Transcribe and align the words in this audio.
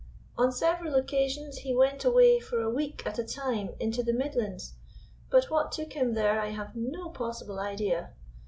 On 0.35 0.51
several 0.51 0.95
occasions 0.95 1.59
he 1.59 1.75
went 1.75 2.03
away 2.03 2.39
for 2.39 2.59
a 2.59 2.71
week 2.71 3.05
at 3.05 3.19
a 3.19 3.23
time 3.23 3.75
into 3.79 4.01
the 4.01 4.13
Midlands, 4.13 4.73
but 5.29 5.51
what 5.51 5.71
took 5.71 5.93
him 5.93 6.15
there 6.15 6.39
I 6.41 6.49
have 6.49 6.75
no 6.75 7.09
possible 7.11 7.59
idea. 7.59 8.11